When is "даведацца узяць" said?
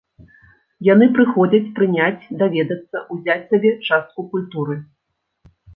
2.41-3.39